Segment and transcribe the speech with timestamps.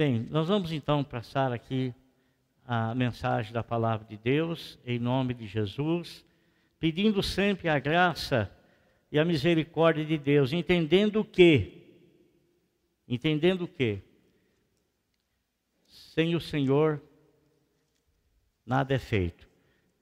[0.00, 1.94] Bem, nós vamos então passar aqui
[2.66, 6.24] a mensagem da palavra de Deus, em nome de Jesus,
[6.78, 8.50] pedindo sempre a graça
[9.12, 11.82] e a misericórdia de Deus, entendendo que,
[13.06, 14.00] entendendo que,
[15.86, 16.98] sem o Senhor
[18.64, 19.46] nada é feito,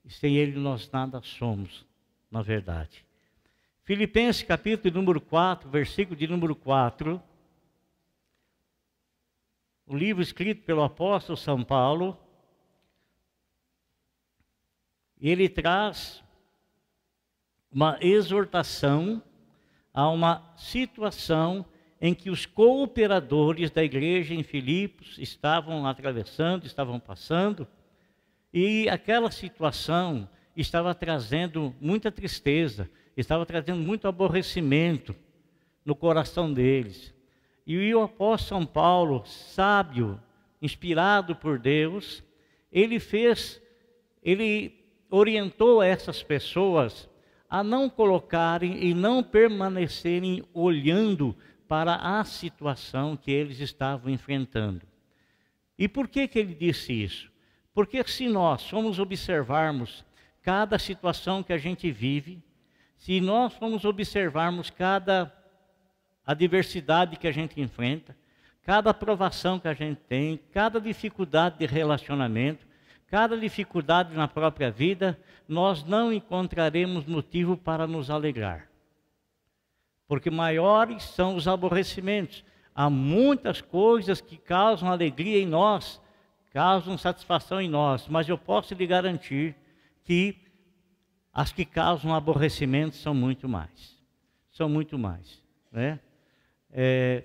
[0.05, 1.85] e sem Ele nós nada somos,
[2.31, 3.05] na verdade.
[3.83, 7.21] Filipenses capítulo número 4, versículo de número 4,
[9.89, 12.17] o livro escrito pelo apóstolo São Paulo,
[15.21, 16.23] ele traz
[17.73, 19.23] uma exortação
[19.93, 21.65] a uma situação
[22.01, 27.67] em que os cooperadores da igreja em Filipos estavam atravessando, estavam passando,
[28.53, 35.17] e aquela situação estava trazendo muita tristeza, estava trazendo muito aborrecimento
[35.85, 37.13] no coração deles.
[37.69, 40.19] E o apóstolo São Paulo, sábio,
[40.63, 42.25] inspirado por Deus,
[42.73, 43.61] ele fez,
[44.23, 44.75] ele
[45.11, 47.07] orientou essas pessoas
[47.47, 51.37] a não colocarem e não permanecerem olhando
[51.69, 54.87] para a situação que eles estavam enfrentando.
[55.79, 57.31] E por que, que ele disse isso?
[57.75, 60.07] Porque se nós formos observarmos
[60.41, 62.43] cada situação que a gente vive,
[62.97, 65.38] se nós formos observarmos cada
[66.29, 68.15] a diversidade que a gente enfrenta,
[68.63, 72.67] cada aprovação que a gente tem, cada dificuldade de relacionamento,
[73.07, 78.69] cada dificuldade na própria vida, nós não encontraremos motivo para nos alegrar.
[80.07, 82.45] Porque maiores são os aborrecimentos.
[82.75, 85.99] Há muitas coisas que causam alegria em nós,
[86.53, 89.57] causam satisfação em nós, mas eu posso lhe garantir
[90.05, 90.37] que
[91.33, 93.97] as que causam aborrecimento são muito mais.
[94.51, 95.43] São muito mais.
[95.73, 95.99] Né?
[96.71, 97.25] É,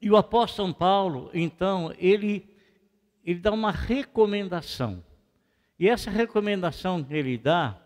[0.00, 2.48] e o apóstolo São Paulo, então, ele,
[3.24, 5.04] ele dá uma recomendação.
[5.78, 7.80] E essa recomendação que ele dá,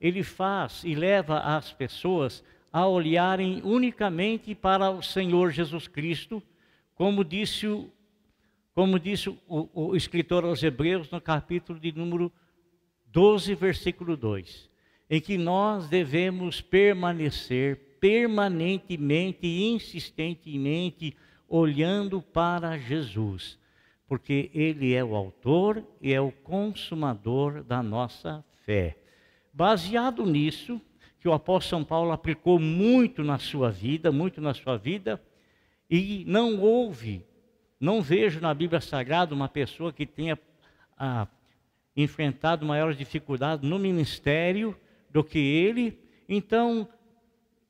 [0.00, 2.42] ele faz e leva as pessoas
[2.72, 6.42] a olharem unicamente para o Senhor Jesus Cristo,
[6.94, 7.90] como disse o,
[8.74, 9.38] como disse o,
[9.72, 12.30] o escritor aos Hebreus no capítulo de número
[13.06, 14.68] 12, versículo 2,
[15.08, 21.16] em que nós devemos permanecer permanentemente insistentemente
[21.48, 23.58] olhando para Jesus,
[24.06, 28.96] porque Ele é o autor e é o consumador da nossa fé.
[29.52, 30.80] Baseado nisso,
[31.18, 35.20] que o apóstolo São Paulo aplicou muito na sua vida, muito na sua vida,
[35.90, 37.26] e não houve,
[37.80, 40.38] não vejo na Bíblia Sagrada uma pessoa que tenha
[40.96, 41.26] ah,
[41.96, 44.76] enfrentado maiores dificuldades no ministério
[45.10, 45.98] do que ele.
[46.28, 46.88] Então,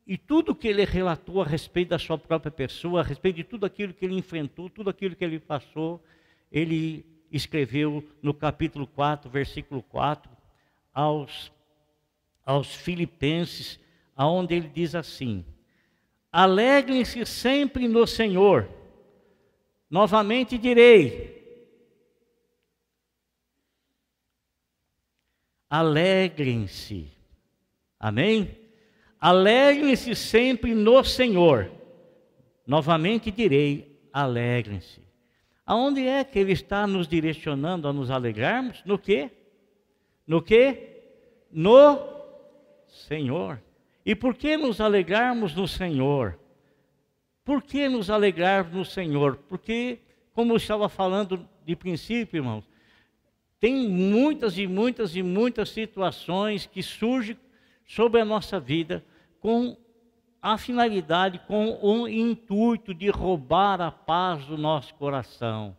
[0.06, 3.66] e tudo que ele relatou a respeito da sua própria pessoa, a respeito de tudo
[3.66, 6.02] aquilo que ele enfrentou, tudo aquilo que ele passou,
[6.50, 10.30] ele escreveu no capítulo 4, versículo 4,
[10.94, 11.52] aos,
[12.44, 13.80] aos Filipenses,
[14.14, 15.44] aonde ele diz assim:
[16.30, 18.68] Alegrem-se sempre no Senhor.
[19.90, 21.34] Novamente direi:
[25.68, 27.08] Alegrem-se.
[27.98, 28.65] Amém?
[29.20, 31.70] Alegrem-se sempre no Senhor.
[32.66, 35.00] Novamente direi: alegrem-se.
[35.64, 38.82] Aonde é que Ele está nos direcionando a nos alegrarmos?
[38.84, 39.30] No que?
[40.26, 40.90] No que?
[41.50, 41.98] No
[42.86, 43.60] Senhor.
[44.04, 46.38] E por que nos alegrarmos no Senhor?
[47.44, 49.36] Por que nos alegrarmos no Senhor?
[49.48, 49.98] Porque,
[50.32, 52.68] como eu estava falando de princípio, irmãos,
[53.58, 57.36] tem muitas e muitas e muitas situações que surgem
[57.86, 59.04] sobre a nossa vida
[59.40, 59.76] com
[60.42, 65.76] a finalidade, com o intuito de roubar a paz do nosso coração,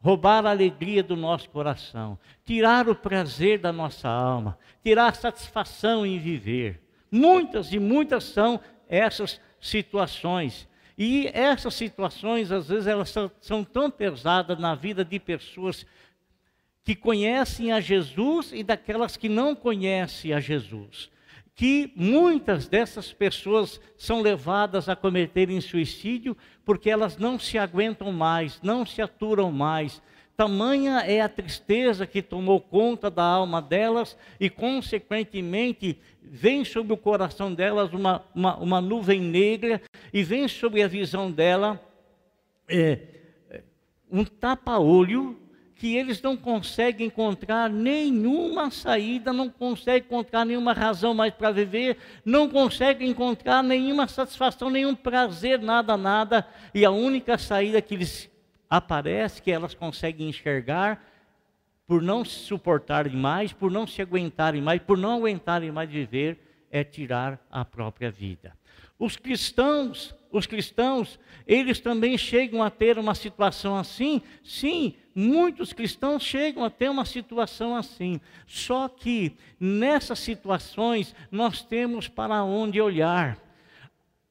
[0.00, 6.04] roubar a alegria do nosso coração, tirar o prazer da nossa alma, tirar a satisfação
[6.04, 6.82] em viver.
[7.10, 10.68] Muitas e muitas são essas situações.
[10.96, 15.86] E essas situações, às vezes, elas são, são tão pesadas na vida de pessoas
[16.84, 21.10] que conhecem a Jesus e daquelas que não conhecem a Jesus
[21.60, 26.34] que muitas dessas pessoas são levadas a cometerem suicídio
[26.64, 30.00] porque elas não se aguentam mais, não se aturam mais.
[30.34, 36.96] Tamanha é a tristeza que tomou conta da alma delas e, consequentemente, vem sobre o
[36.96, 39.82] coração delas uma, uma, uma nuvem negra
[40.14, 41.78] e vem sobre a visão dela
[42.70, 43.00] é,
[44.10, 45.36] um tapa-olho
[45.80, 51.96] que eles não conseguem encontrar nenhuma saída, não conseguem encontrar nenhuma razão mais para viver,
[52.22, 58.30] não conseguem encontrar nenhuma satisfação, nenhum prazer, nada, nada, e a única saída que eles
[58.68, 61.02] aparece que elas conseguem enxergar
[61.86, 66.66] por não se suportarem mais, por não se aguentarem mais, por não aguentarem mais viver,
[66.70, 68.52] é tirar a própria vida.
[68.98, 74.22] Os cristãos, os cristãos, eles também chegam a ter uma situação assim?
[74.44, 78.20] Sim, muitos cristãos chegam a ter uma situação assim.
[78.46, 83.38] Só que nessas situações nós temos para onde olhar.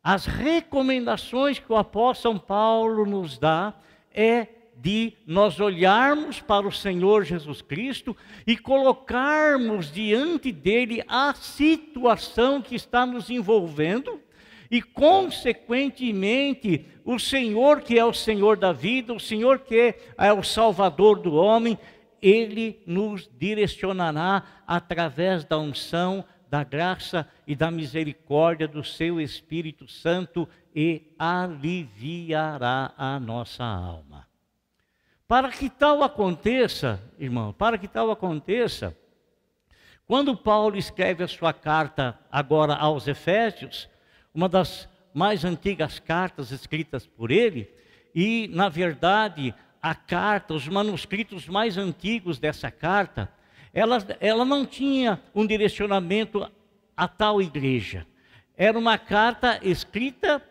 [0.02, 3.74] As recomendações que o apóstolo Paulo nos dá
[4.14, 4.48] é
[4.78, 8.16] de nós olharmos para o Senhor Jesus Cristo
[8.48, 14.22] e colocarmos diante dele a situação que está nos envolvendo
[14.70, 20.44] e, consequentemente, o Senhor que é o Senhor da vida, o Senhor que é o
[20.44, 21.78] Salvador do homem,
[22.22, 30.48] ele nos direcionará através da unção, da graça e da misericórdia do seu Espírito Santo
[30.76, 34.28] e aliviará a nossa alma.
[35.28, 38.98] Para que tal aconteça, irmão, para que tal aconteça,
[40.08, 43.88] quando Paulo escreve a sua carta agora aos Efésios,
[44.40, 47.70] uma das mais antigas cartas escritas por ele,
[48.16, 53.30] e na verdade a carta, os manuscritos mais antigos dessa carta,
[53.74, 56.50] ela, ela não tinha um direcionamento
[56.96, 58.08] a tal igreja.
[58.56, 60.42] Era uma carta escrita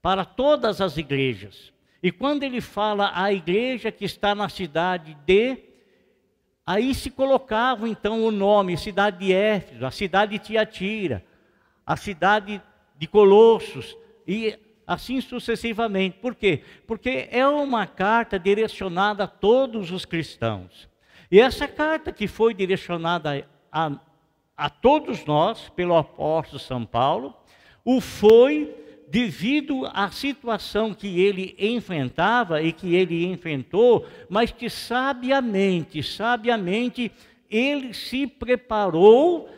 [0.00, 1.72] para todas as igrejas.
[2.02, 5.56] E quando ele fala a igreja que está na cidade de,
[6.66, 11.24] aí se colocava então o nome, cidade de Éfeso, a cidade de Tiatira,
[11.86, 12.60] a cidade
[13.02, 14.56] de Colossos e
[14.86, 16.18] assim sucessivamente.
[16.20, 16.60] Por quê?
[16.86, 20.88] Porque é uma carta direcionada a todos os cristãos.
[21.28, 23.90] E essa carta que foi direcionada a,
[24.56, 27.34] a todos nós pelo apóstolo São Paulo,
[27.84, 28.72] o foi
[29.08, 37.10] devido à situação que ele enfrentava e que ele enfrentou, mas que sabiamente, sabiamente,
[37.50, 39.48] ele se preparou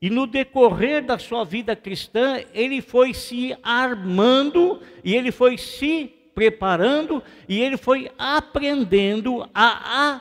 [0.00, 6.12] e no decorrer da sua vida cristã, ele foi se armando e ele foi se
[6.34, 10.20] preparando e ele foi aprendendo a, a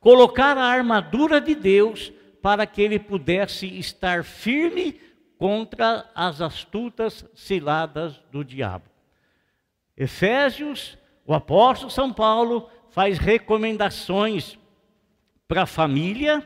[0.00, 2.10] colocar a armadura de Deus
[2.40, 4.98] para que ele pudesse estar firme
[5.36, 8.84] contra as astutas ciladas do diabo.
[9.96, 10.96] Efésios,
[11.26, 14.58] o apóstolo São Paulo faz recomendações
[15.46, 16.42] para a família,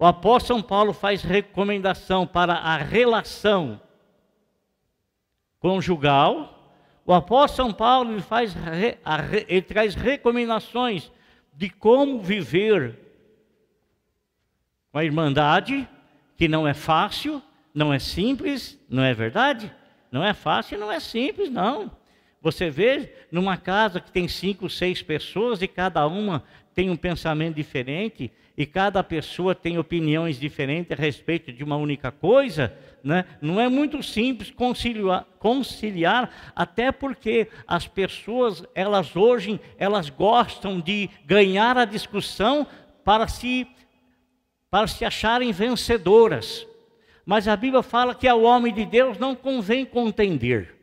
[0.00, 3.78] o apóstolo São Paulo faz recomendação para a relação
[5.58, 6.74] conjugal,
[7.04, 8.56] o apóstolo São Paulo ele faz,
[9.46, 11.12] ele traz recomendações
[11.52, 12.98] de como viver
[14.90, 15.86] com a irmandade,
[16.34, 17.42] que não é fácil,
[17.74, 19.70] não é simples, não é verdade?
[20.10, 21.90] Não é fácil, não é simples, não.
[22.40, 26.42] Você vê numa casa que tem cinco, seis pessoas e cada uma
[26.74, 32.12] tem um pensamento diferente e cada pessoa tem opiniões diferentes a respeito de uma única
[32.12, 32.70] coisa,
[33.02, 33.24] né?
[33.40, 41.08] não é muito simples conciliar, conciliar, até porque as pessoas, elas hoje, elas gostam de
[41.24, 42.66] ganhar a discussão
[43.02, 43.66] para se,
[44.70, 46.66] para se acharem vencedoras.
[47.24, 50.76] Mas a Bíblia fala que ao homem de Deus não convém contender.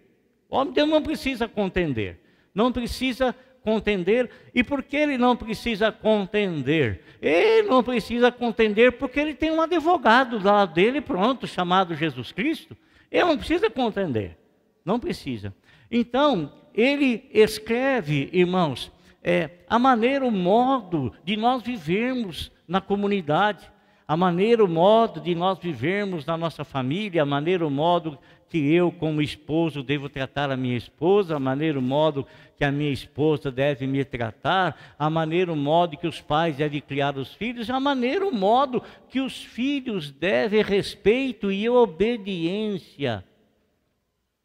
[0.49, 2.19] O homem de Deus não precisa contender.
[2.55, 3.35] Não precisa
[3.67, 4.29] contender.
[4.55, 7.01] E por que ele não precisa contender?
[7.21, 12.31] Ele não precisa contender porque ele tem um advogado do lado dele, pronto, chamado Jesus
[12.31, 12.77] Cristo.
[13.11, 14.37] Ele não precisa contender.
[14.85, 15.53] Não precisa.
[15.91, 18.89] Então, ele escreve, irmãos,
[19.21, 23.69] é, a maneira, o modo de nós vivermos na comunidade
[24.07, 28.17] a maneira, o modo de nós vivermos na nossa família, a maneira, o modo
[28.49, 32.25] que eu, como esposo, devo tratar a minha esposa, a maneira, o modo
[32.57, 36.81] que a minha esposa deve me tratar, a maneira, o modo que os pais devem
[36.81, 43.23] criar os filhos, a maneira, o modo que os filhos devem respeito e obediência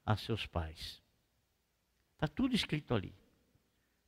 [0.04, 1.00] a seus pais.
[2.14, 3.14] Está tudo escrito ali.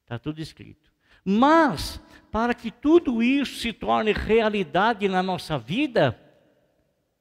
[0.03, 0.93] Está tudo escrito.
[1.25, 6.21] Mas, para que tudo isso se torne realidade na nossa vida,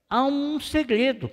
[0.10, 1.32] há um segredo.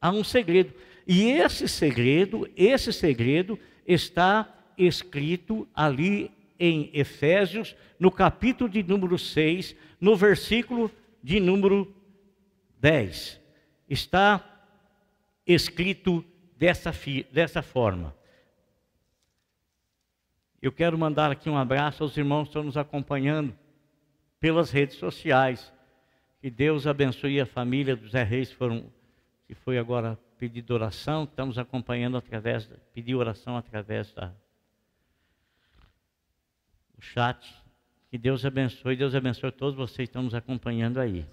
[0.00, 0.72] Há um segredo.
[1.06, 9.74] E esse segredo, esse segredo está escrito ali em Efésios, no capítulo de número 6,
[10.00, 10.90] no versículo
[11.22, 11.94] de número
[12.78, 13.40] 10.
[13.88, 14.44] Está
[15.46, 16.24] escrito
[16.56, 16.92] dessa,
[17.32, 18.14] dessa forma.
[20.62, 23.56] Eu quero mandar aqui um abraço aos irmãos que estão nos acompanhando
[24.38, 25.72] pelas redes sociais.
[26.40, 28.92] Que Deus abençoe a família dos Zé Reis, foram,
[29.50, 31.24] que foi agora pedido oração.
[31.24, 34.32] Estamos acompanhando através, pedir oração através da,
[36.96, 37.52] o chat.
[38.08, 41.26] Que Deus abençoe, Deus abençoe todos vocês que estão nos acompanhando aí.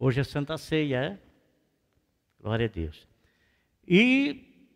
[0.00, 1.18] Hoje é Santa Ceia, é?
[2.40, 3.06] Glória a Deus.
[3.86, 4.66] E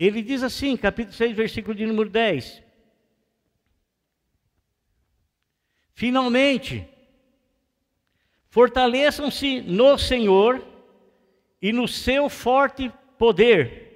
[0.00, 2.60] ele diz assim, capítulo 6, versículo de número 10.
[5.92, 6.88] Finalmente,
[8.48, 10.71] fortaleçam-se no Senhor
[11.62, 13.90] e no seu forte poder.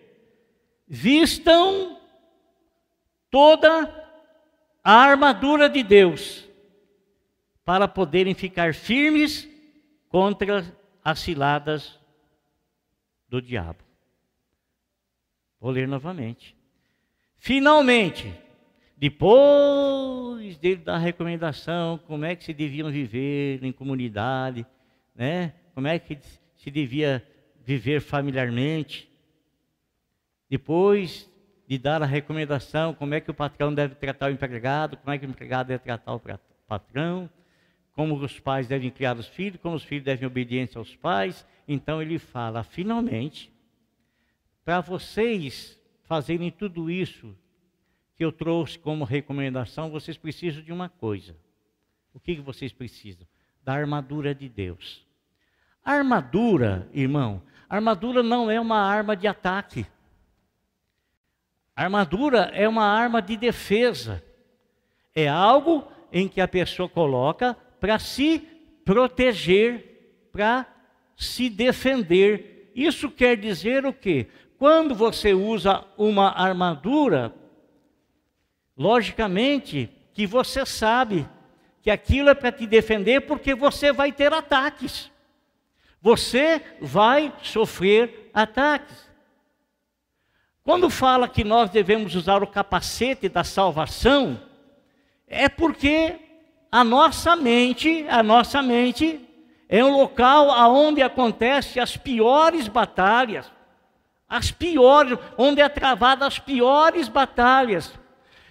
[0.86, 2.00] Vistam
[3.28, 3.92] toda
[4.84, 6.48] a armadura de Deus
[7.64, 9.48] para poderem ficar firmes
[10.08, 10.64] contra
[11.02, 11.98] as ciladas
[13.28, 13.82] do diabo.
[15.60, 16.56] Vou ler novamente.
[17.36, 18.32] Finalmente,
[18.96, 24.64] depois dele dar recomendação, como é que se deviam viver em comunidade,
[25.14, 25.54] né?
[25.74, 26.16] Como é que
[26.54, 27.26] se devia
[27.66, 29.10] viver familiarmente.
[30.48, 31.28] Depois
[31.66, 35.18] de dar a recomendação, como é que o patrão deve tratar o empregado, como é
[35.18, 36.22] que o empregado deve tratar o
[36.68, 37.28] patrão,
[37.92, 41.44] como os pais devem criar os filhos, como os filhos devem obediência aos pais.
[41.66, 43.52] Então ele fala, finalmente,
[44.64, 47.36] para vocês fazerem tudo isso
[48.14, 51.36] que eu trouxe como recomendação, vocês precisam de uma coisa.
[52.14, 53.26] O que, vocês precisam?
[53.64, 55.04] Da armadura de Deus.
[55.84, 59.86] A armadura, irmão, armadura não é uma arma de ataque.
[61.74, 64.22] Armadura é uma arma de defesa.
[65.14, 68.38] É algo em que a pessoa coloca para se
[68.84, 70.66] proteger, para
[71.16, 72.72] se defender.
[72.74, 74.26] Isso quer dizer o quê?
[74.58, 77.34] Quando você usa uma armadura,
[78.76, 81.28] logicamente que você sabe
[81.82, 85.10] que aquilo é para te defender porque você vai ter ataques.
[86.06, 89.10] Você vai sofrer ataques.
[90.62, 94.40] Quando fala que nós devemos usar o capacete da salvação,
[95.26, 96.14] é porque
[96.70, 99.28] a nossa mente, a nossa mente
[99.68, 103.50] é um local aonde acontecem as piores batalhas,
[104.28, 107.92] as piores, onde é travada as piores batalhas.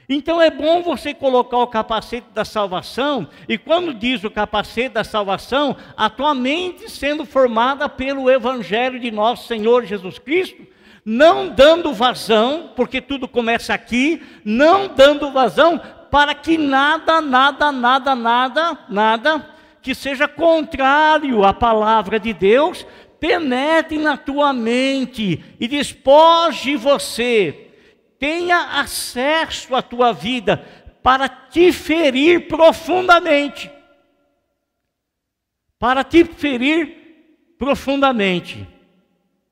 [0.08, 5.04] Então é bom você colocar o capacete da salvação, e quando diz o capacete da
[5.04, 10.62] salvação, a tua mente sendo formada pelo Evangelho de nosso Senhor Jesus Cristo,
[11.04, 18.16] não dando vazão, porque tudo começa aqui, não dando vazão para que nada, nada, nada,
[18.16, 19.50] nada, nada
[19.82, 22.86] que seja contrário à palavra de Deus
[23.20, 27.65] penetre na tua mente e despoje você,
[28.20, 30.58] tenha acesso à tua vida
[31.04, 33.72] para te ferir profundamente.
[35.78, 38.68] Para te ferir profundamente.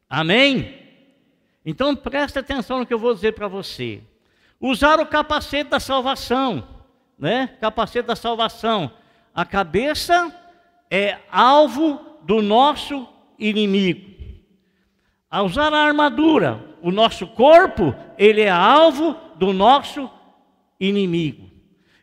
[0.09, 0.79] Amém?
[1.65, 4.01] Então preste atenção no que eu vou dizer para você.
[4.59, 6.67] Usar o capacete da salvação,
[7.17, 7.55] né?
[7.59, 8.91] Capacete da salvação.
[9.33, 10.33] A cabeça
[10.89, 14.12] é alvo do nosso inimigo.
[15.33, 20.09] A usar a armadura, o nosso corpo, ele é alvo do nosso
[20.79, 21.49] inimigo.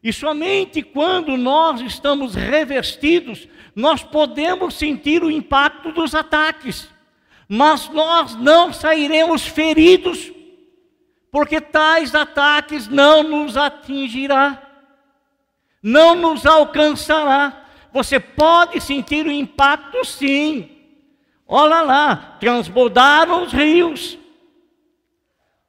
[0.02, 3.46] E somente quando nós estamos revestidos,
[3.76, 6.88] nós podemos sentir o impacto dos ataques
[7.52, 10.30] mas nós não sairemos feridos,
[11.32, 14.62] porque tais ataques não nos atingirá,
[15.82, 17.64] não nos alcançará.
[17.92, 20.79] Você pode sentir o impacto sim.
[21.52, 24.16] Olha lá, transbordaram os rios.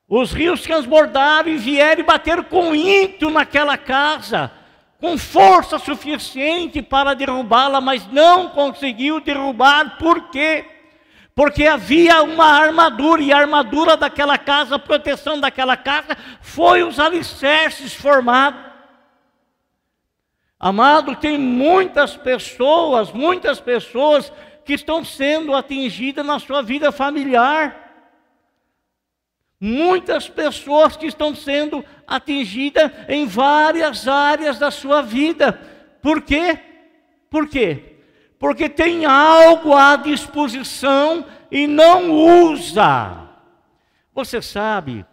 [0.08, 4.52] Os rios transbordaram e vieram e bateram com ímpeto naquela casa,
[5.00, 10.66] com força suficiente para derrubá-la, mas não conseguiu derrubar, por quê?
[11.34, 17.00] porque havia uma armadura, e a armadura daquela casa, a proteção daquela casa, foi os
[17.00, 18.60] alicerces formados.
[20.60, 24.32] Amado, tem muitas pessoas, muitas pessoas
[24.72, 28.08] que estão sendo atingidas na sua vida familiar.
[29.60, 35.60] Muitas pessoas que estão sendo atingidas em várias áreas da sua vida.
[36.02, 36.58] Por quê?
[37.30, 37.92] Por quê?
[38.40, 42.10] porque tem algo à disposição e não
[42.50, 43.30] usa.
[44.16, 45.06] Você sabe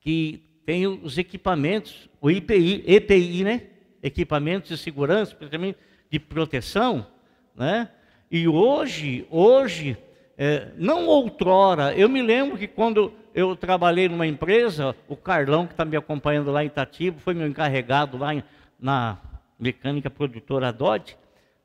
[0.00, 3.62] que tem os equipamentos, o IPI, EPI, né?
[4.02, 5.78] Equipamentos de segurança, principalmente
[6.10, 7.06] de proteção,
[7.54, 7.90] né?
[8.30, 9.96] E hoje, hoje,
[10.36, 15.72] é, não outrora, eu me lembro que quando eu trabalhei numa empresa, o Carlão, que
[15.72, 18.42] está me acompanhando lá em Itatiba, foi meu encarregado lá em,
[18.78, 19.18] na
[19.58, 21.16] mecânica produtora Dodge,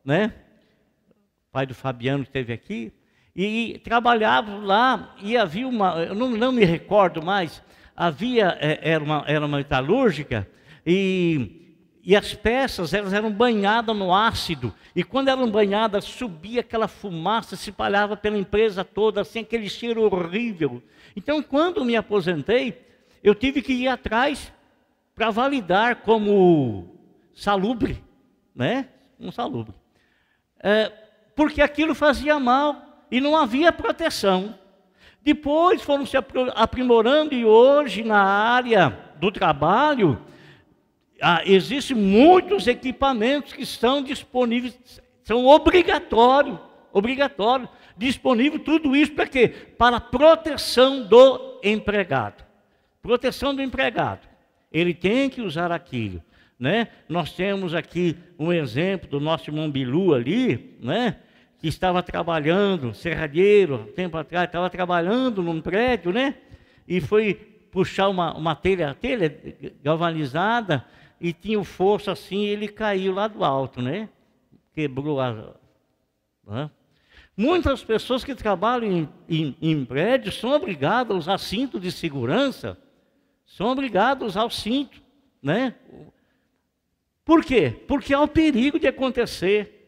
[0.06, 0.34] né?
[1.52, 2.92] pai do Fabiano esteve aqui,
[3.36, 7.62] e, e trabalhava lá, e havia uma, eu não, não me recordo mais,
[7.96, 10.48] havia, é, era, uma, era uma metalúrgica,
[10.86, 11.63] E,
[12.04, 14.74] e as peças elas eram banhadas no ácido.
[14.94, 20.04] E quando eram banhadas, subia aquela fumaça, se espalhava pela empresa toda, assim, aquele cheiro
[20.04, 20.84] horrível.
[21.16, 22.78] Então, quando me aposentei,
[23.24, 24.52] eu tive que ir atrás
[25.16, 26.90] para validar como
[27.34, 28.04] salubre,
[28.54, 28.90] né?
[29.18, 29.74] Um salubre.
[30.60, 30.92] É,
[31.34, 34.60] porque aquilo fazia mal e não havia proteção.
[35.22, 36.18] Depois foram se
[36.54, 38.90] aprimorando e hoje na área
[39.22, 40.20] do trabalho
[41.24, 44.78] ah, existem muitos equipamentos que são disponíveis,
[45.24, 46.60] são obrigatórios,
[46.92, 49.48] obrigatório, disponível tudo isso para quê?
[49.48, 52.44] Para proteção do empregado.
[53.02, 54.28] Proteção do empregado.
[54.72, 56.22] Ele tem que usar aquilo.
[56.60, 56.90] Né?
[57.08, 61.18] Nós temos aqui um exemplo do nosso irmão Bilu ali, né?
[61.58, 66.36] que estava trabalhando, serralheiro, tempo atrás, estava trabalhando num prédio, né?
[66.86, 67.36] E foi
[67.72, 69.34] puxar uma, uma telha, telha
[69.82, 70.86] galvanizada
[71.24, 74.10] e tinha o força assim, ele caiu lá do alto, né?
[74.74, 75.56] Quebrou a.
[76.46, 76.70] Né?
[77.36, 82.78] Muitas pessoas que trabalham em, em, em prédios são obrigadas a usar cinto de segurança,
[83.46, 85.02] são obrigadas a usar o cinto,
[85.42, 85.76] né?
[87.24, 87.72] Por quê?
[87.88, 89.80] Porque há o perigo de acontecer.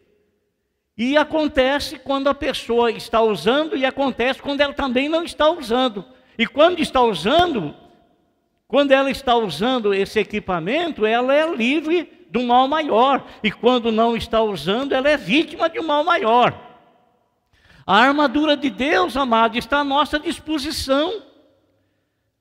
[0.98, 6.06] E acontece quando a pessoa está usando e acontece quando ela também não está usando.
[6.38, 7.76] E quando está usando,
[8.68, 13.26] quando ela está usando esse equipamento, ela é livre do mal maior.
[13.44, 16.62] E quando não está usando, ela é vítima de um mal maior.
[17.86, 21.22] A armadura de Deus, amado, está à nossa disposição.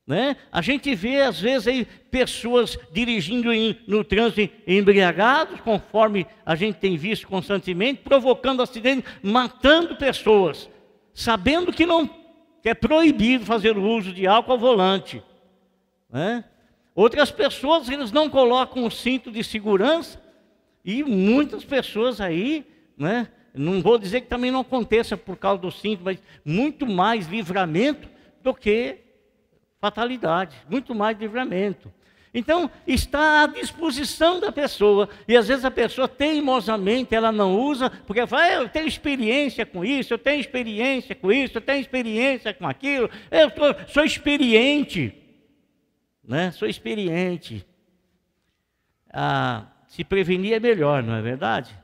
[0.07, 0.37] Né?
[0.51, 6.77] A gente vê, às vezes, aí, pessoas dirigindo em, no trânsito embriagados, conforme a gente
[6.77, 10.69] tem visto constantemente, provocando acidentes, matando pessoas,
[11.15, 12.09] sabendo que não
[12.63, 15.23] que é proibido fazer o uso de álcool ao volante.
[16.15, 16.45] Né?
[16.95, 20.23] Outras pessoas, eles não colocam o cinto de segurança,
[20.85, 22.65] e muitas pessoas aí,
[22.97, 23.27] né?
[23.53, 28.09] não vou dizer que também não aconteça por causa do cinto, mas muito mais livramento
[28.45, 28.99] do que
[29.81, 31.93] fatalidade, muito mais livramento.
[32.33, 37.91] Então, está à disposição da pessoa, e às vezes a pessoa teimosamente ela não usa,
[37.91, 41.81] porque fala, ah, eu tenho experiência com isso, eu tenho experiência com isso, eu tenho
[41.81, 45.24] experiência com aquilo, eu sou, sou experiente,
[46.27, 46.51] né?
[46.51, 47.67] sou experiente.
[49.13, 51.77] Ah, se prevenir é melhor, não é verdade?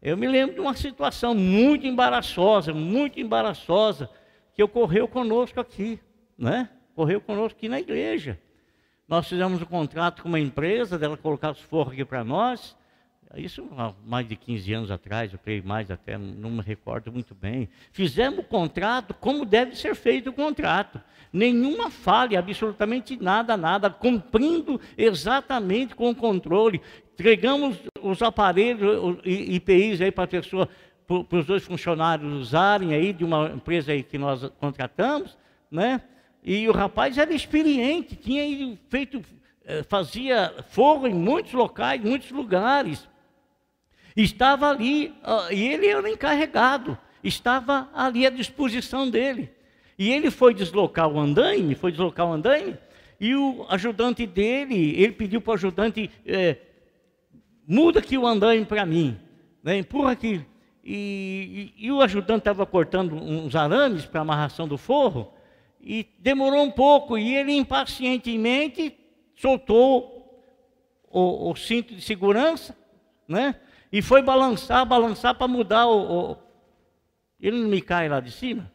[0.00, 4.10] Eu me lembro de uma situação muito embaraçosa, muito embaraçosa,
[4.54, 6.00] que ocorreu conosco aqui,
[6.36, 6.68] né?
[6.94, 8.38] correu conosco aqui na igreja.
[9.06, 12.76] Nós fizemos um contrato com uma empresa, dela colocar os forros aqui para nós.
[13.36, 17.34] Isso há mais de 15 anos atrás, eu creio mais até, não me recordo muito
[17.34, 17.68] bem.
[17.90, 21.00] Fizemos o contrato como deve ser feito o contrato.
[21.32, 26.80] Nenhuma falha, absolutamente nada, nada, cumprindo exatamente com o controle.
[27.14, 30.68] Entregamos os aparelhos IPIs aí para a pessoa,
[31.06, 35.38] para os dois funcionários usarem aí de uma empresa aí que nós contratamos,
[35.70, 36.02] né?
[36.44, 39.22] E o rapaz era experiente, tinha feito,
[39.64, 43.08] eh, fazia fogo em muitos locais, muitos lugares.
[44.16, 45.14] Estava ali,
[45.50, 49.50] e ele era encarregado, estava ali à disposição dele.
[49.98, 52.76] E ele foi deslocar o andaime, foi deslocar o andaime,
[53.20, 56.56] e o ajudante dele, ele pediu para o ajudante, é,
[57.66, 59.16] muda aqui o andaime para mim,
[59.62, 60.44] né, empurra aqui.
[60.84, 65.32] E, e, e o ajudante estava cortando uns arames para amarração do forro,
[65.80, 68.96] e demorou um pouco, e ele impacientemente
[69.36, 70.22] soltou
[71.10, 72.76] o, o cinto de segurança,
[73.28, 73.56] né?
[73.92, 76.36] E foi balançar, balançar para mudar o, o,
[77.38, 78.72] Ele não me cai lá de cima.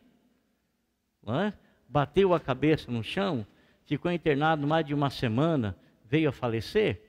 [1.27, 1.51] É?
[1.89, 3.45] Bateu a cabeça no chão,
[3.83, 5.75] ficou internado mais de uma semana,
[6.05, 7.01] veio a falecer.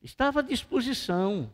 [0.00, 1.52] Estava à disposição.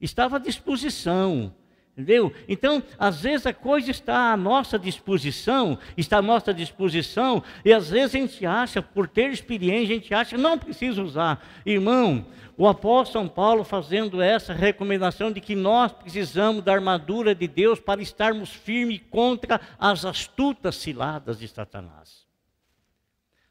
[0.00, 1.54] Estava à disposição.
[1.98, 2.32] Entendeu?
[2.48, 7.90] Então, às vezes a coisa está à nossa disposição, está à nossa disposição, e às
[7.90, 11.44] vezes a gente acha, por ter experiência, a gente acha, não precisa usar.
[11.66, 12.24] Irmão,
[12.56, 17.80] o apóstolo São Paulo fazendo essa recomendação de que nós precisamos da armadura de Deus
[17.80, 22.28] para estarmos firmes contra as astutas ciladas de Satanás.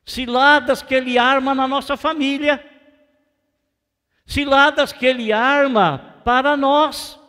[0.06, 2.66] Ciladas que ele arma na nossa família,
[4.26, 7.20] ciladas que ele arma para nós.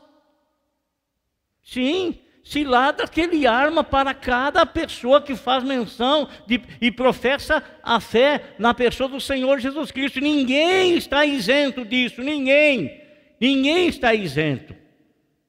[1.69, 8.01] Sim, ciladas que ele arma para cada pessoa que faz menção de, e professa a
[8.01, 10.19] fé na pessoa do Senhor Jesus Cristo.
[10.19, 13.03] Ninguém está isento disso, ninguém.
[13.39, 14.75] Ninguém está isento.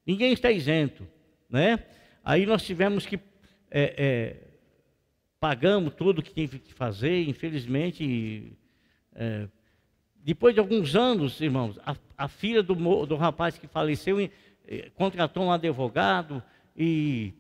[0.06, 1.08] Ninguém está isento.
[1.50, 1.80] Né?
[2.22, 3.18] Aí nós tivemos que.
[3.72, 4.36] É, é,
[5.40, 8.52] pagamos tudo que tinha que fazer, infelizmente.
[9.16, 9.48] É,
[10.18, 14.20] depois de alguns anos, irmãos, a, a filha do, do rapaz que faleceu
[14.96, 16.44] contratou um advogado
[16.78, 17.34] e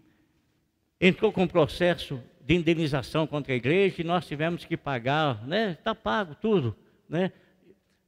[1.00, 5.72] entrou com um processo de indenização contra a igreja e nós tivemos que pagar, né?
[5.72, 6.76] Está pago tudo,
[7.08, 7.32] né?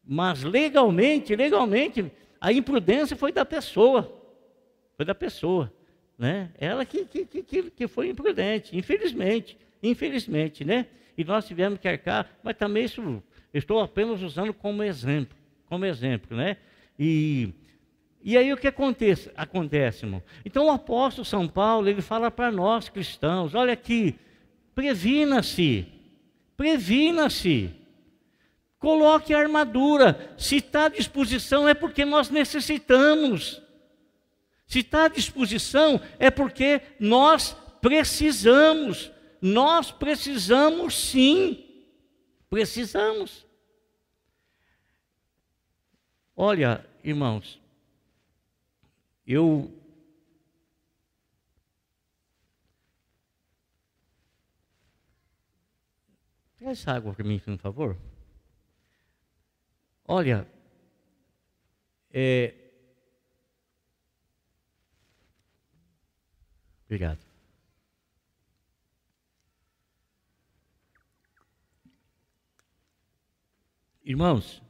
[0.04, 4.12] Mas legalmente, legalmente, a imprudência foi da pessoa,
[4.98, 5.72] foi da pessoa,
[6.18, 6.50] né?
[6.58, 10.88] Ela que, que, que, que foi imprudente, infelizmente, infelizmente, né?
[11.16, 13.22] E nós tivemos que arcar, mas também isso
[13.54, 16.58] estou apenas usando como exemplo, como exemplo, né?
[16.98, 17.54] E
[18.24, 20.22] e aí o que acontece, acontece, irmão?
[20.46, 24.16] Então o apóstolo São Paulo, ele fala para nós cristãos, olha aqui,
[24.76, 25.88] previna-se,
[26.56, 27.72] previna-se,
[28.78, 33.62] coloque a armadura, se está à disposição é porque nós necessitamos,
[34.68, 41.66] se está à disposição é porque nós precisamos, nós precisamos sim,
[42.50, 43.46] precisamos.
[46.36, 47.61] Olha, irmãos,
[49.32, 49.82] eu
[56.62, 57.98] Traz essa água para mim, por favor.
[60.08, 60.48] Olha,
[62.14, 62.54] é...
[66.86, 67.26] obrigado.
[74.06, 74.62] Irmãos,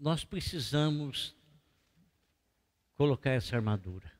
[0.00, 1.36] nós precisamos
[2.96, 4.10] colocar essa armadura.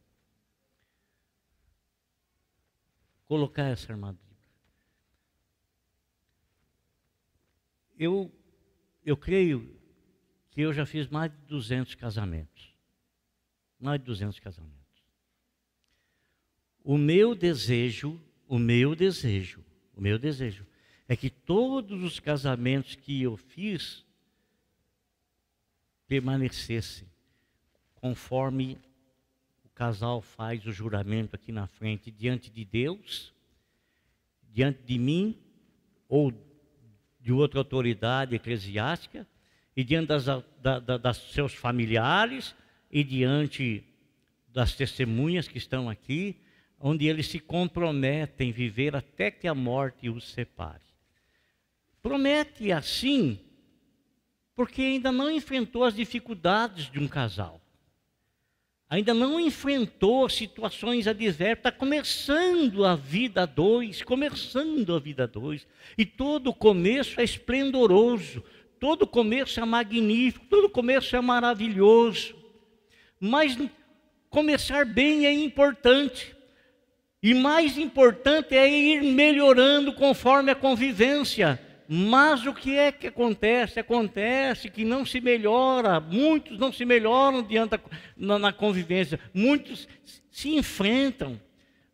[3.24, 4.20] Colocar essa armadura.
[7.98, 8.30] Eu,
[9.04, 9.74] eu creio
[10.50, 12.76] que eu já fiz mais de 200 casamentos.
[13.78, 14.78] Mais de 200 casamentos.
[16.84, 19.64] O meu desejo, o meu desejo,
[19.94, 20.66] o meu desejo
[21.08, 24.04] é que todos os casamentos que eu fiz
[26.11, 27.07] permanecessem
[27.94, 28.77] conforme
[29.64, 33.33] o casal faz o juramento aqui na frente, diante de Deus,
[34.53, 35.38] diante de mim
[36.09, 36.33] ou
[37.20, 39.25] de outra autoridade eclesiástica,
[39.77, 40.25] e diante das,
[40.61, 42.57] da, da, das seus familiares
[42.90, 43.85] e diante
[44.49, 46.37] das testemunhas que estão aqui,
[46.81, 50.83] onde eles se comprometem a viver até que a morte os separe.
[52.03, 53.38] Promete assim
[54.61, 57.62] porque ainda não enfrentou as dificuldades de um casal.
[58.90, 65.66] Ainda não enfrentou situações adversas, está começando a vida dois, começando a vida dois.
[65.96, 68.44] E todo começo é esplendoroso,
[68.79, 72.37] todo começo é magnífico, todo começo é maravilhoso.
[73.18, 73.57] Mas
[74.29, 76.37] começar bem é importante.
[77.23, 81.59] E mais importante é ir melhorando conforme a convivência.
[81.92, 83.81] Mas o que é que acontece?
[83.81, 87.81] Acontece que não se melhora, muitos não se melhoram diante da,
[88.16, 89.88] na, na convivência, muitos
[90.31, 91.40] se enfrentam,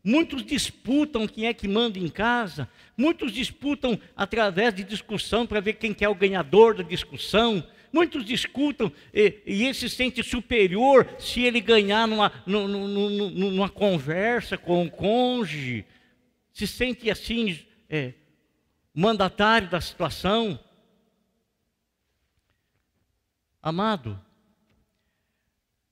[0.04, 5.72] muitos disputam quem é que manda em casa, muitos disputam através de discussão para ver
[5.76, 11.08] quem que é o ganhador da discussão, muitos discutam e, e ele se sente superior
[11.18, 15.86] se ele ganhar numa, numa, numa, numa conversa com o cônjuge,
[16.52, 17.58] se sente assim.
[17.88, 18.12] É,
[18.98, 20.58] mandatário da situação.
[23.60, 24.18] Amado,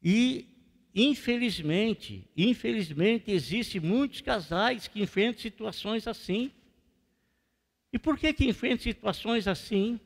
[0.03, 0.49] e
[0.95, 6.51] infelizmente, infelizmente existem muitos casais que enfrentam situações assim.
[7.93, 10.01] E por que que enfrentam situações assim?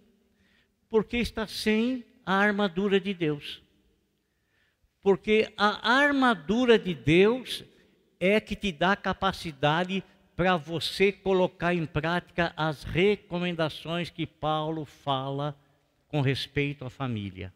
[0.89, 3.63] Porque está sem a armadura de Deus.
[5.01, 7.63] Porque a armadura de Deus
[8.19, 10.03] é que te dá capacidade
[10.39, 15.59] para você colocar em prática as recomendações que Paulo fala
[16.07, 17.53] com respeito à família.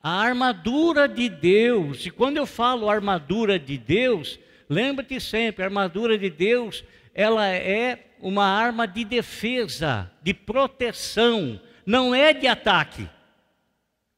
[0.00, 4.38] A armadura de Deus, e quando eu falo armadura de Deus,
[4.70, 12.14] lembre-te sempre, a armadura de Deus, ela é uma arma de defesa, de proteção, não
[12.14, 13.10] é de ataque.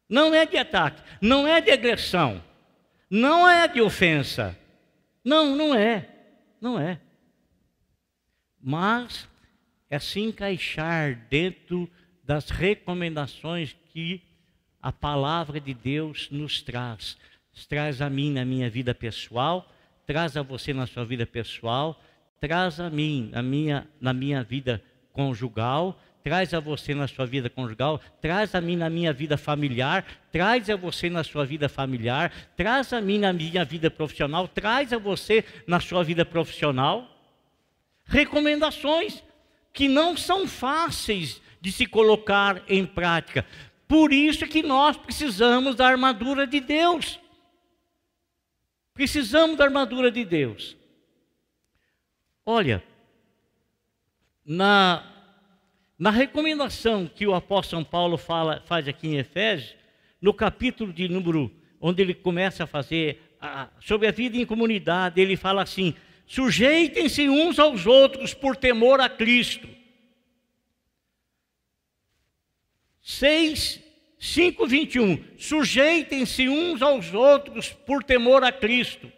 [0.06, 2.49] Não é de ataque, não é de agressão.
[3.10, 4.56] Não é de ofensa.
[5.24, 6.08] Não, não é.
[6.60, 7.00] Não é.
[8.62, 9.28] Mas
[9.88, 11.90] é se encaixar dentro
[12.22, 14.22] das recomendações que
[14.80, 17.18] a palavra de Deus nos traz.
[17.68, 19.68] Traz a mim na minha vida pessoal,
[20.06, 22.00] traz a você na sua vida pessoal,
[22.40, 27.48] traz a mim na minha, na minha vida conjugal, traz a você na sua vida
[27.48, 32.32] conjugal, traz a mim na minha vida familiar, traz a você na sua vida familiar,
[32.56, 37.16] traz a mim na minha vida profissional, traz a você na sua vida profissional.
[38.04, 39.22] recomendações
[39.72, 43.46] que não são fáceis de se colocar em prática.
[43.86, 47.20] Por isso que nós precisamos da armadura de Deus.
[48.94, 50.76] Precisamos da armadura de Deus.
[52.44, 52.82] Olha,
[54.44, 55.09] na,
[56.00, 59.76] na recomendação que o apóstolo Paulo fala, faz aqui em Efésios,
[60.18, 65.20] no capítulo de número, onde ele começa a fazer a, sobre a vida em comunidade,
[65.20, 65.94] ele fala assim:
[66.26, 69.68] sujeitem-se uns aos outros por temor a Cristo.
[73.02, 73.82] 6,
[74.18, 75.24] 5, 21.
[75.36, 79.12] Sujeitem-se uns aos outros por temor a Cristo.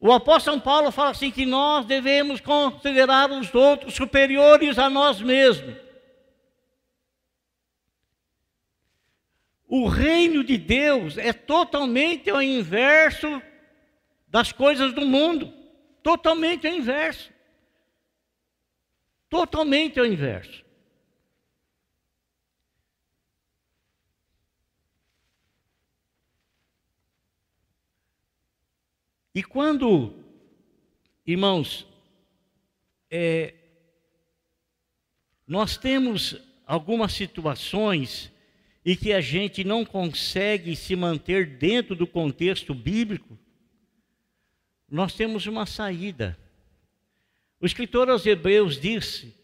[0.00, 5.20] O apóstolo São Paulo fala assim que nós devemos considerar os outros superiores a nós
[5.20, 5.76] mesmos.
[9.68, 13.42] O reino de Deus é totalmente ao inverso
[14.26, 15.52] das coisas do mundo.
[16.02, 17.30] Totalmente ao inverso.
[19.28, 20.64] Totalmente ao inverso.
[29.34, 30.12] E quando,
[31.24, 31.86] irmãos,
[33.10, 33.54] é,
[35.46, 38.32] nós temos algumas situações
[38.84, 43.38] e que a gente não consegue se manter dentro do contexto bíblico,
[44.90, 46.36] nós temos uma saída.
[47.60, 49.34] O escritor aos Hebreus disse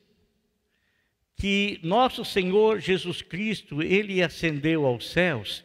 [1.36, 5.64] que nosso Senhor Jesus Cristo, ele ascendeu aos céus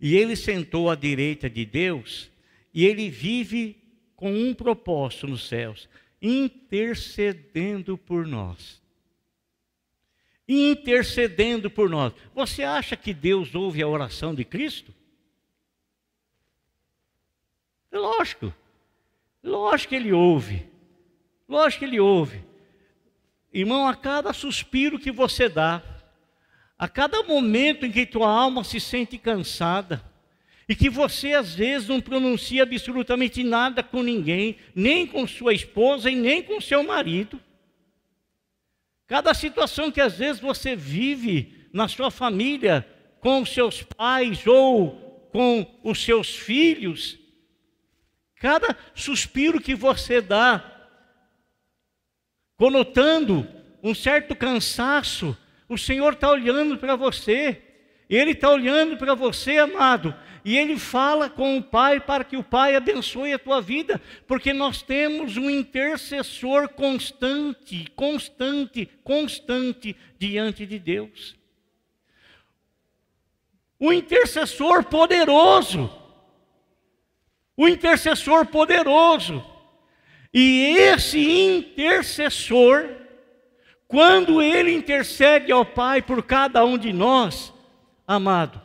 [0.00, 2.30] e ele sentou à direita de Deus
[2.74, 3.80] e ele vive
[4.16, 5.88] com um propósito nos céus,
[6.20, 8.82] intercedendo por nós.
[10.46, 12.12] Intercedendo por nós.
[12.34, 14.92] Você acha que Deus ouve a oração de Cristo?
[17.92, 18.52] É lógico.
[19.42, 20.68] Lógico que ele ouve.
[21.48, 22.44] Lógico que ele ouve.
[23.52, 25.80] Irmão, a cada suspiro que você dá,
[26.76, 30.04] a cada momento em que tua alma se sente cansada,
[30.68, 36.10] e que você às vezes não pronuncia absolutamente nada com ninguém, nem com sua esposa
[36.10, 37.40] e nem com seu marido.
[39.06, 42.86] Cada situação que às vezes você vive na sua família,
[43.20, 47.18] com seus pais ou com os seus filhos,
[48.36, 50.70] cada suspiro que você dá,
[52.56, 53.46] conotando
[53.82, 55.36] um certo cansaço,
[55.68, 57.60] o Senhor está olhando para você,
[58.08, 60.14] Ele está olhando para você, amado,
[60.44, 64.52] e ele fala com o Pai para que o Pai abençoe a tua vida, porque
[64.52, 71.34] nós temos um intercessor constante, constante, constante diante de Deus.
[73.80, 75.90] O intercessor poderoso.
[77.56, 79.42] O intercessor poderoso.
[80.32, 82.90] E esse intercessor,
[83.88, 87.53] quando ele intercede ao Pai por cada um de nós,
[88.06, 88.60] amado,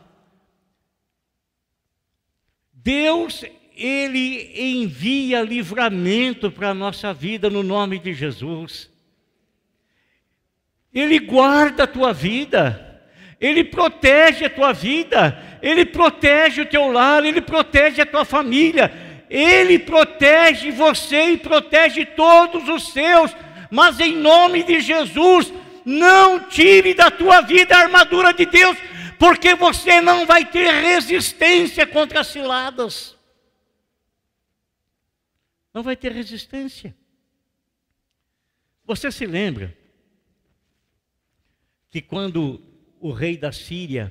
[2.72, 8.90] Deus, Ele envia livramento para a nossa vida no nome de Jesus.
[10.92, 13.02] Ele guarda a tua vida,
[13.40, 18.92] Ele protege a tua vida, Ele protege o teu lar, Ele protege a tua família,
[19.28, 23.34] Ele protege você e protege todos os seus,
[23.70, 25.52] mas em nome de Jesus,
[25.84, 28.76] não tire da tua vida a armadura de Deus,
[29.20, 33.14] porque você não vai ter resistência contra as ciladas.
[35.74, 36.96] Não vai ter resistência.
[38.86, 39.76] Você se lembra
[41.90, 42.62] que quando
[42.98, 44.10] o rei da Síria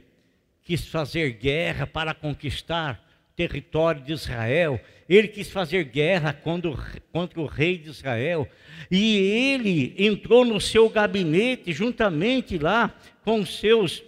[0.62, 3.04] quis fazer guerra para conquistar
[3.36, 8.48] território de Israel, ele quis fazer guerra contra o rei de Israel,
[8.92, 14.04] e ele entrou no seu gabinete juntamente lá com os seus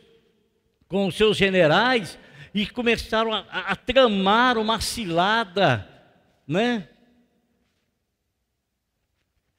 [0.91, 2.19] com os seus generais
[2.54, 5.88] e começaram a, a, a tramar uma cilada,
[6.45, 6.89] né?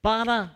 [0.02, 0.54] Para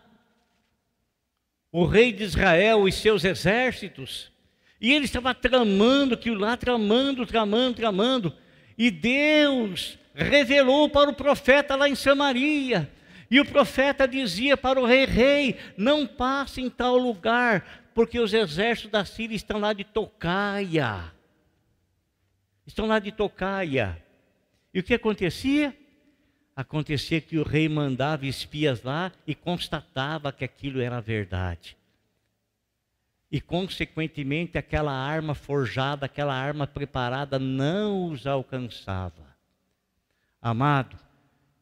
[1.73, 4.31] o rei de Israel e seus exércitos.
[4.79, 8.37] E ele estava tramando aquilo lá, tramando, tramando, tramando.
[8.77, 12.93] E Deus revelou para o profeta lá em Samaria.
[13.31, 18.35] E o profeta dizia para o rei: Rei, não passe em tal lugar, porque os
[18.35, 21.15] exércitos da Síria estão lá de tocaia.
[22.67, 24.05] Estão lá de tocaia.
[24.75, 25.75] E o que acontecia?
[26.55, 31.75] Acontecia que o rei mandava espias lá e constatava que aquilo era verdade.
[33.33, 39.35] E, consequentemente, aquela arma forjada, aquela arma preparada não os alcançava.
[40.43, 40.99] Amado,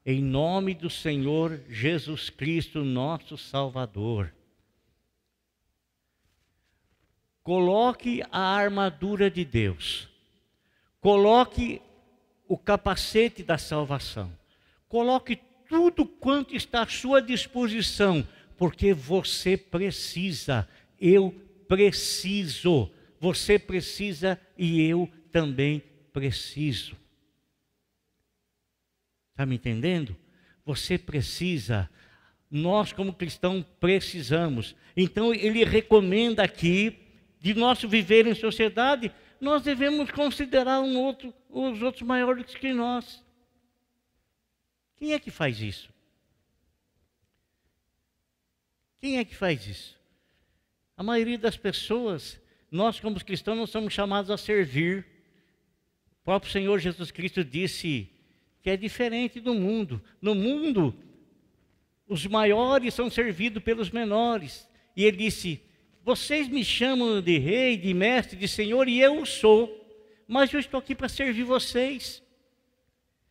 [0.04, 4.34] em nome do Senhor Jesus Cristo, nosso Salvador.
[7.44, 10.08] Coloque a armadura de Deus.
[10.98, 11.82] Coloque
[12.48, 14.32] o capacete da salvação.
[14.88, 18.26] Coloque tudo quanto está à sua disposição,
[18.56, 20.66] porque você precisa,
[20.98, 21.34] eu
[21.68, 25.82] preciso, você precisa e eu também
[26.14, 26.96] preciso.
[29.32, 30.16] Está me entendendo?
[30.64, 31.90] Você precisa,
[32.50, 34.74] nós como cristãos precisamos.
[34.96, 37.03] Então ele recomenda aqui,
[37.44, 43.22] de nosso viver em sociedade, nós devemos considerar um outro, os outros maiores que nós.
[44.96, 45.92] Quem é que faz isso?
[48.98, 50.00] Quem é que faz isso?
[50.96, 55.06] A maioria das pessoas, nós como cristãos não somos chamados a servir.
[56.22, 58.08] O próprio Senhor Jesus Cristo disse
[58.62, 60.02] que é diferente do mundo.
[60.18, 60.96] No mundo,
[62.08, 64.66] os maiores são servidos pelos menores.
[64.96, 65.60] E ele disse:
[66.04, 69.82] Vocês me chamam de rei, de mestre, de senhor, e eu sou.
[70.28, 72.22] Mas eu estou aqui para servir vocês.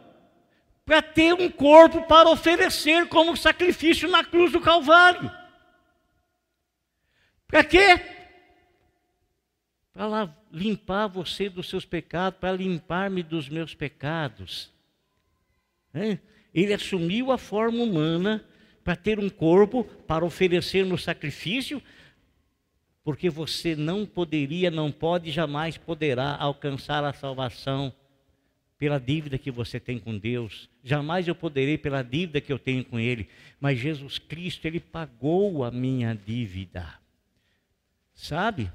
[0.86, 5.30] para ter um corpo para oferecer como sacrifício na cruz do Calvário.
[7.54, 8.00] Para quê?
[9.92, 14.72] Para limpar você dos seus pecados, para limpar-me dos meus pecados.
[16.52, 18.44] Ele assumiu a forma humana
[18.82, 21.80] para ter um corpo para oferecer no sacrifício,
[23.04, 27.94] porque você não poderia, não pode, jamais poderá alcançar a salvação
[28.76, 30.68] pela dívida que você tem com Deus.
[30.82, 33.28] Jamais eu poderei pela dívida que eu tenho com Ele.
[33.60, 37.03] Mas Jesus Cristo, Ele pagou a minha dívida.
[38.14, 38.70] Sabe?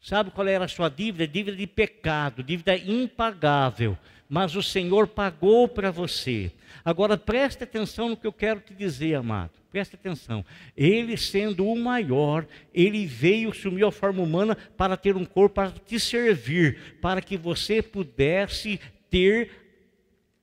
[0.00, 1.26] Sabe qual era a sua dívida?
[1.26, 3.96] Dívida de pecado, dívida impagável.
[4.28, 6.52] Mas o Senhor pagou para você.
[6.84, 9.52] Agora preste atenção no que eu quero te dizer, amado.
[9.70, 10.44] Preste atenção.
[10.76, 15.70] Ele, sendo o maior, ele veio, assumiu a forma humana para ter um corpo, para
[15.70, 19.50] te servir, para que você pudesse ter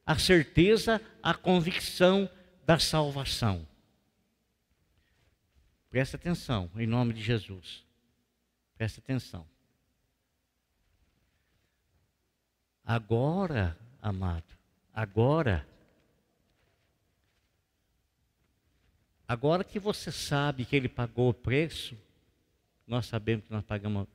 [0.05, 2.29] a certeza, a convicção
[2.65, 3.67] da salvação.
[5.95, 7.85] Preste atenção, em nome de Jesus.
[8.77, 9.47] Preste atenção.
[12.83, 14.43] Agora, amado,
[14.93, 15.65] agora,
[19.25, 21.97] agora que você sabe que ele pagou o preço,
[22.85, 24.05] nós sabemos que nós pagamos,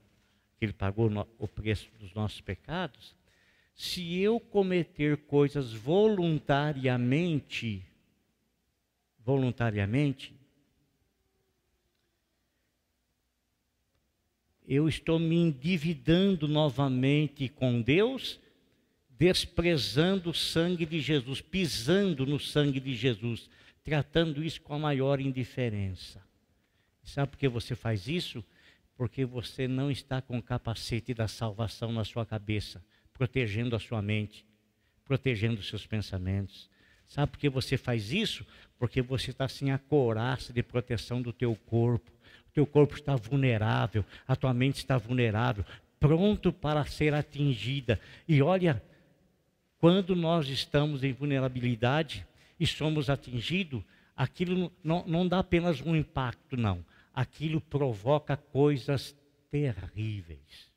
[0.59, 3.17] que ele pagou o preço dos nossos pecados.
[3.75, 7.83] Se eu cometer coisas voluntariamente,
[9.25, 10.39] voluntariamente,
[14.71, 18.39] eu estou me endividando novamente com Deus
[19.21, 23.51] desprezando o sangue de Jesus, pisando no sangue de Jesus,
[23.85, 26.25] tratando isso com a maior indiferença.
[27.03, 28.43] Sabe por que você faz isso?
[28.97, 34.01] Porque você não está com o capacete da salvação na sua cabeça, protegendo a sua
[34.01, 34.47] mente,
[35.05, 36.71] protegendo os seus pensamentos.
[37.07, 38.47] Sabe por que você faz isso?
[38.79, 42.11] Porque você está sem a couraça de proteção do teu corpo.
[42.53, 45.65] Teu corpo está vulnerável, a tua mente está vulnerável,
[45.99, 48.01] pronto para ser atingida.
[48.27, 48.83] E olha,
[49.79, 52.27] quando nós estamos em vulnerabilidade
[52.59, 53.83] e somos atingidos,
[54.17, 56.85] aquilo não, não dá apenas um impacto, não.
[57.15, 59.17] Aquilo provoca coisas
[59.51, 60.71] terríveis.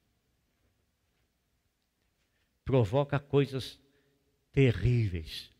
[2.63, 3.79] Provoca coisas
[4.51, 5.51] terríveis.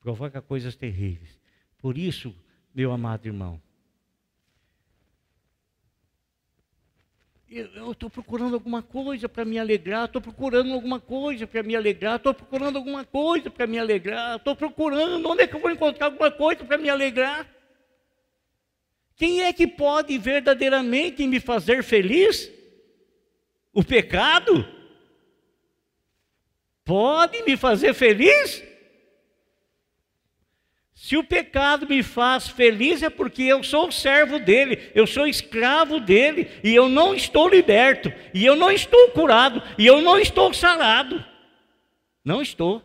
[0.00, 1.38] provoca coisas terríveis.
[1.78, 2.34] Por isso,
[2.74, 3.60] meu amado irmão,
[7.58, 12.16] eu estou procurando alguma coisa para me alegrar, estou procurando alguma coisa para me alegrar,
[12.16, 16.06] estou procurando alguma coisa para me alegrar, estou procurando, onde é que eu vou encontrar
[16.06, 17.48] alguma coisa para me alegrar?
[19.16, 22.52] Quem é que pode verdadeiramente me fazer feliz?
[23.72, 24.66] O pecado?
[26.84, 28.62] Pode me fazer feliz?
[30.96, 36.00] Se o pecado me faz feliz é porque eu sou servo dele, eu sou escravo
[36.00, 40.54] dele, e eu não estou liberto, e eu não estou curado, e eu não estou
[40.54, 41.22] sarado.
[42.24, 42.82] Não estou.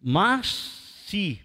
[0.00, 0.46] Mas
[1.06, 1.40] se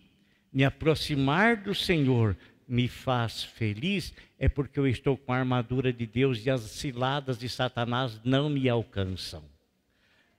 [0.52, 2.36] me aproximar do Senhor
[2.68, 7.39] me faz feliz, é porque eu estou com a armadura de Deus e as ciladas
[7.39, 9.42] de Satanás não me alcançam,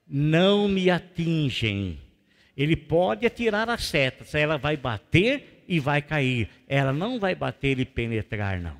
[0.06, 1.98] não me atingem.
[2.56, 6.48] Ele pode atirar as setas, ela vai bater e vai cair.
[6.68, 8.76] Ela não vai bater e penetrar, não.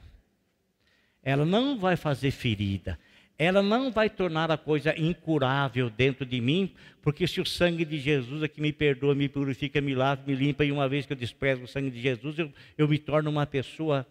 [1.22, 2.98] Ela não vai fazer ferida.
[3.38, 7.98] Ela não vai tornar a coisa incurável dentro de mim, porque se o sangue de
[7.98, 11.12] Jesus é que me perdoa, me purifica, me lava, me limpa, e uma vez que
[11.12, 14.06] eu desprezo o sangue de Jesus, eu, eu me torno uma pessoa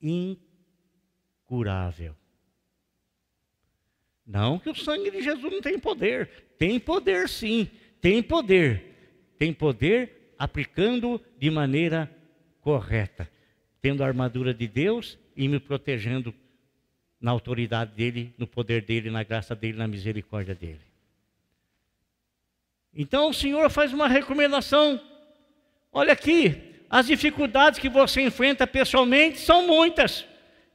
[0.00, 2.14] incurável.
[4.26, 7.68] Não que o sangue de Jesus não tem poder, tem poder sim,
[8.04, 8.84] tem poder,
[9.38, 12.14] tem poder aplicando de maneira
[12.60, 13.26] correta,
[13.80, 16.34] tendo a armadura de Deus e me protegendo
[17.18, 20.82] na autoridade dele, no poder dele, na graça dele, na misericórdia dele.
[22.94, 25.00] Então o Senhor faz uma recomendação.
[25.90, 30.26] Olha aqui, as dificuldades que você enfrenta pessoalmente são muitas.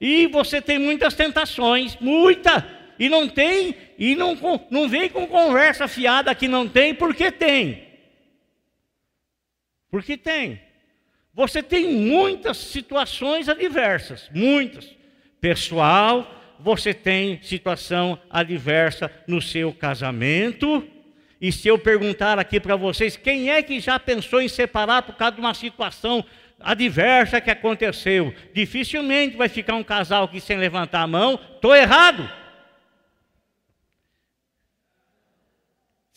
[0.01, 4.37] E você tem muitas tentações, muita e não tem, e não,
[4.69, 7.87] não vem com conversa fiada que não tem, porque tem.
[9.89, 10.61] Porque tem.
[11.33, 14.93] Você tem muitas situações adversas, muitas.
[15.39, 16.29] Pessoal,
[16.59, 20.85] você tem situação adversa no seu casamento.
[21.39, 25.15] E se eu perguntar aqui para vocês, quem é que já pensou em separar por
[25.15, 26.25] causa de uma situação
[26.59, 28.33] adversa que aconteceu?
[28.53, 31.39] Dificilmente vai ficar um casal aqui sem levantar a mão.
[31.55, 32.29] Estou errado.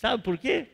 [0.02, 0.66] Sabe por quê?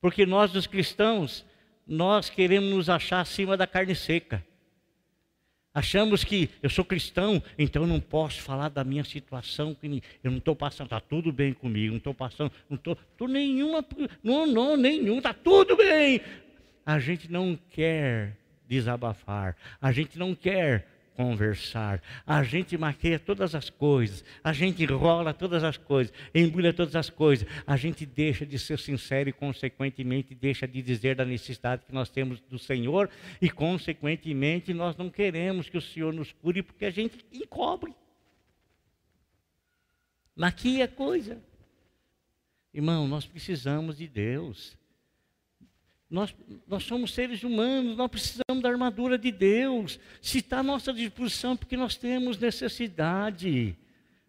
[0.00, 1.44] Porque nós, os cristãos,
[1.84, 4.46] nós queremos nos achar acima da carne seca.
[5.74, 10.30] Achamos que eu sou cristão, então eu não posso falar da minha situação, que eu
[10.30, 13.84] não estou passando, está tudo bem comigo, não estou passando, não estou nenhuma,
[14.22, 16.20] não, não, nenhum, está tudo bem.
[16.86, 18.36] A gente não quer
[18.68, 20.86] desabafar, a gente não quer
[21.18, 22.00] conversar.
[22.24, 27.10] A gente maqueia todas as coisas, a gente enrola todas as coisas, embrulha todas as
[27.10, 27.44] coisas.
[27.66, 32.08] A gente deixa de ser sincero e, consequentemente, deixa de dizer da necessidade que nós
[32.08, 33.10] temos do Senhor
[33.42, 37.92] e, consequentemente, nós não queremos que o Senhor nos cure porque a gente encobre.
[40.36, 41.42] Maquia coisa.
[42.72, 44.78] Irmão, nós precisamos de Deus.
[46.10, 46.34] Nós,
[46.66, 50.00] nós somos seres humanos, nós precisamos da armadura de Deus.
[50.22, 53.76] Se está à nossa disposição, porque nós temos necessidade.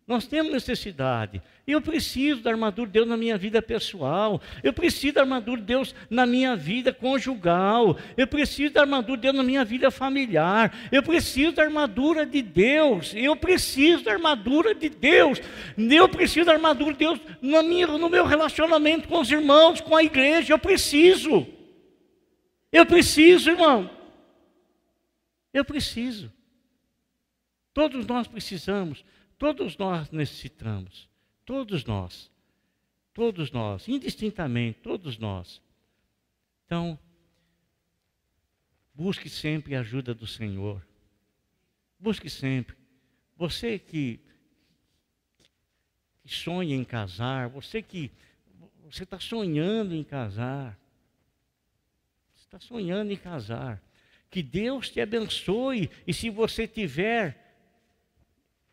[0.06, 1.42] Nós temos necessidade.
[1.68, 4.42] Eu preciso da armadura de Deus na minha vida pessoal.
[4.64, 7.96] Eu preciso da armadura de Deus na minha vida conjugal.
[8.18, 10.76] Eu preciso da armadura de Deus na minha vida familiar.
[10.92, 13.14] Eu preciso da armadura de Deus.
[13.16, 15.40] Eu preciso da armadura de Deus.
[15.78, 20.54] Eu preciso da armadura de Deus no meu relacionamento com os irmãos, com a igreja.
[20.54, 21.48] Eu preciso.
[22.72, 23.90] Eu preciso, irmão.
[25.54, 26.32] Eu preciso.
[27.74, 29.04] Todos nós precisamos,
[29.38, 31.08] todos nós necessitamos,
[31.46, 32.32] todos nós,
[33.14, 35.62] todos nós, indistintamente, todos nós.
[36.66, 37.00] Então,
[38.94, 40.86] busque sempre a ajuda do Senhor.
[42.00, 42.76] Busque sempre.
[43.36, 44.20] Você que,
[46.24, 48.12] que sonha em casar, você que
[48.84, 50.78] você está sonhando em casar,
[52.50, 53.80] está sonhando em casar.
[54.30, 55.90] Que Deus te abençoe.
[56.08, 57.38] E se você tiver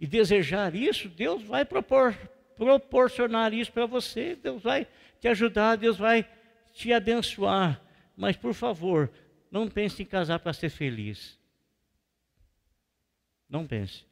[0.01, 2.15] e desejar isso, Deus vai propor,
[2.57, 4.35] proporcionar isso para você.
[4.35, 4.87] Deus vai
[5.21, 6.27] te ajudar, Deus vai
[6.73, 7.81] te abençoar.
[8.17, 9.13] Mas, por favor,
[9.51, 11.39] não pense em casar para ser feliz.
[13.49, 14.07] Não pense.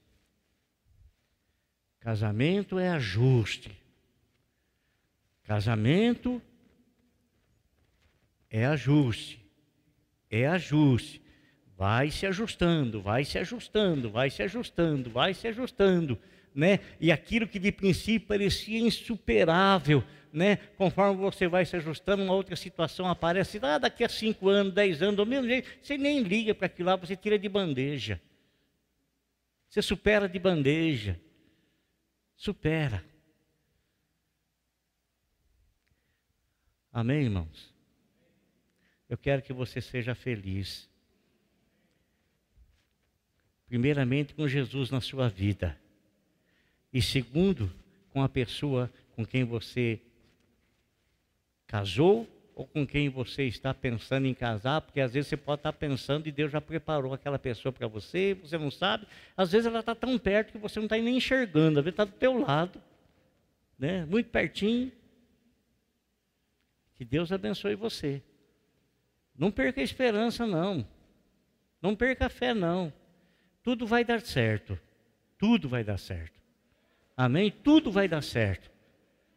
[2.01, 3.75] Casamento é ajuste.
[5.43, 6.41] Casamento
[8.51, 9.44] é ajuste
[10.43, 11.23] é ajuste.
[11.77, 16.19] vai se ajustando, vai se ajustando, vai se ajustando, vai se ajustando,
[16.55, 16.79] né?
[17.01, 20.57] E aquilo que de princípio parecia insuperável, né?
[20.77, 25.03] Conforme você vai se ajustando, uma outra situação aparece, ah, daqui a cinco anos, dez
[25.03, 28.21] anos, do mesmo jeito, você nem liga para aquilo lá, você tira de bandeja.
[29.69, 31.21] Você supera de bandeja.
[32.37, 33.05] Supera.
[36.93, 37.74] Amém, irmãos?
[39.15, 40.91] Eu quero que você seja feliz.
[43.69, 45.79] Primeiramente, com Jesus na sua vida.
[46.93, 47.73] E segundo,
[48.11, 50.01] com a pessoa com quem você
[51.65, 55.73] casou ou com quem você está pensando em casar, porque às vezes você pode estar
[55.73, 59.07] pensando e Deus já preparou aquela pessoa para você, você não sabe.
[59.37, 62.05] Às vezes ela está tão perto que você não está nem enxergando, às vezes está
[62.05, 62.83] do teu lado,
[63.79, 64.05] né?
[64.07, 64.91] muito pertinho.
[66.97, 68.21] Que Deus abençoe você.
[69.37, 70.87] Não perca a esperança, não.
[71.83, 72.93] Não perca a fé, não.
[73.63, 74.79] Tudo vai dar certo.
[75.39, 76.41] Tudo vai dar certo.
[77.17, 77.51] Amém?
[77.51, 78.71] Tudo vai dar certo.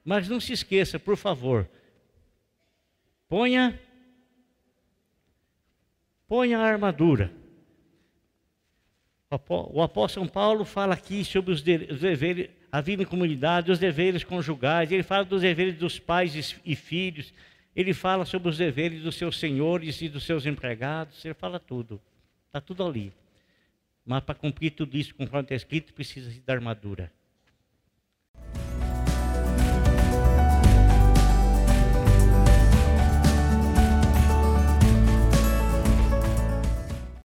[0.04, 1.68] Mas não se esqueça, por favor.
[3.28, 3.80] Ponha
[6.28, 7.32] ponha a armadura.
[9.50, 14.92] O apóstolo Paulo fala aqui sobre os deveres, a vida em comunidade, os deveres conjugais,
[14.92, 17.34] ele fala dos deveres dos pais e filhos,
[17.78, 22.02] ele fala sobre os deveres dos seus senhores e dos seus empregados, ele fala tudo,
[22.48, 23.14] está tudo ali.
[24.04, 27.12] Mas para cumprir tudo isso, conforme está escrito, precisa da armadura.